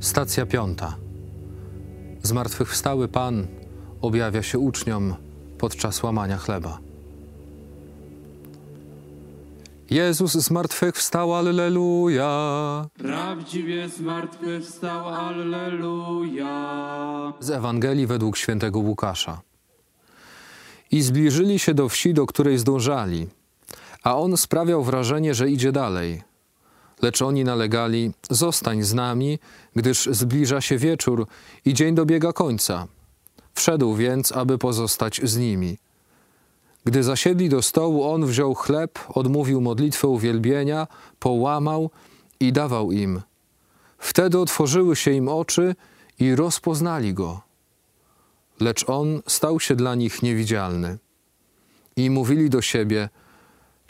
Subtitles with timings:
[0.00, 0.96] Stacja piąta.
[2.22, 3.46] Zmartwychwstały Pan
[4.00, 5.14] objawia się uczniom
[5.58, 6.78] podczas łamania chleba.
[9.90, 12.86] Jezus zmartwychwstał, alleluja!
[12.98, 16.52] Prawdziwie zmartwychwstał, Alleluja.
[17.40, 19.40] Z Ewangelii według świętego Łukasza.
[20.90, 23.26] I zbliżyli się do wsi, do której zdążali,
[24.02, 26.29] a on sprawiał wrażenie, że idzie dalej.
[27.02, 29.38] Lecz oni nalegali: Zostań z nami,
[29.76, 31.26] gdyż zbliża się wieczór
[31.64, 32.86] i dzień dobiega końca.
[33.54, 35.78] Wszedł więc, aby pozostać z nimi.
[36.84, 40.86] Gdy zasiedli do stołu, on wziął chleb, odmówił modlitwę uwielbienia,
[41.18, 41.90] połamał
[42.40, 43.22] i dawał im.
[43.98, 45.74] Wtedy otworzyły się im oczy
[46.18, 47.40] i rozpoznali go.
[48.60, 50.98] Lecz on stał się dla nich niewidzialny.
[51.96, 53.08] I mówili do siebie: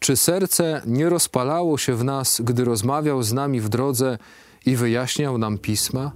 [0.01, 4.19] Czy serce nie rozpalało się w nas, gdy rozmawiał z nami w drodze
[4.67, 6.13] i wyjaśniał nam pisma?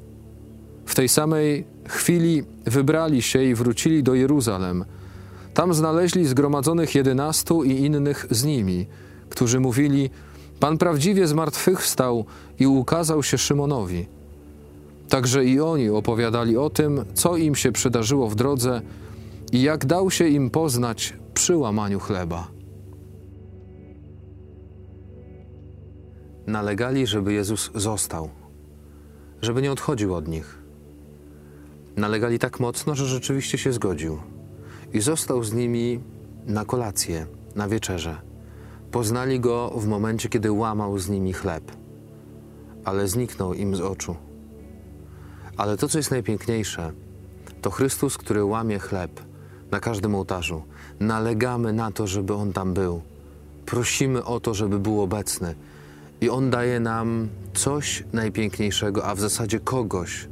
[0.87, 4.85] W tej samej chwili wybrali się i wrócili do Jeruzalem.
[5.55, 8.87] Tam znaleźli zgromadzonych jedenastu i innych z nimi,
[9.31, 10.11] którzy mówili:
[10.61, 12.25] Pan prawdziwie zmartwychwstał
[12.59, 14.07] i ukazał się Szymonowi.
[15.09, 18.83] Także i oni opowiadali o tym, co im się przydarzyło w drodze
[19.53, 22.54] i jak dał się im poznać przy łamaniu chleba.
[26.47, 28.31] Nalegali, żeby Jezus został,
[29.43, 30.59] żeby nie odchodził od nich.
[31.97, 34.19] Nalegali tak mocno, że rzeczywiście się zgodził
[34.93, 36.01] i został z nimi
[36.47, 38.17] na kolację, na wieczerze.
[38.91, 41.73] Poznali go w momencie, kiedy łamał z nimi chleb,
[42.85, 44.17] ale zniknął im z oczu.
[45.57, 46.93] Ale to, co jest najpiękniejsze,
[47.63, 49.21] to Chrystus, który łamie chleb
[49.71, 50.63] na każdym ołtarzu.
[51.01, 53.03] Nalegamy na to, żeby On tam był.
[53.67, 55.55] Prosimy o to, żeby był obecny.
[56.21, 60.29] I On daje nam coś najpiękniejszego, a w zasadzie kogoś,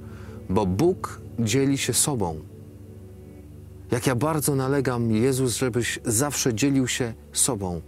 [0.51, 2.41] bo Bóg dzieli się sobą.
[3.91, 7.81] Jak ja bardzo nalegam, Jezus, żebyś zawsze dzielił się sobą,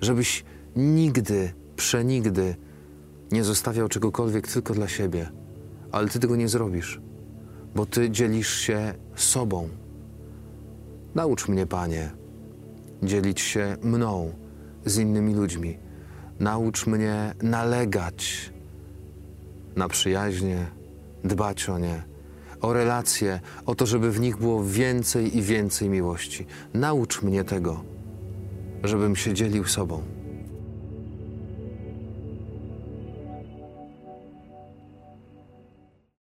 [0.00, 0.44] żebyś
[0.76, 2.56] nigdy, przenigdy
[3.32, 5.30] nie zostawiał czegokolwiek tylko dla siebie.
[5.92, 7.00] Ale Ty tego nie zrobisz,
[7.74, 9.68] bo Ty dzielisz się sobą.
[11.14, 12.10] Naucz mnie, Panie,
[13.02, 14.32] dzielić się mną
[14.84, 15.78] z innymi ludźmi.
[16.42, 18.50] Naucz mnie nalegać
[19.76, 20.66] na przyjaźnie,
[21.24, 22.02] dbać o nie,
[22.60, 26.46] o relacje, o to, żeby w nich było więcej i więcej miłości.
[26.74, 27.84] Naucz mnie tego,
[28.84, 30.02] żebym się dzielił sobą.